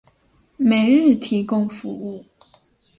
[0.57, 2.25] 每日提供服务。